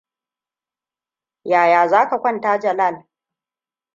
[1.43, 3.05] Yaya za ka kwatanta Jalal?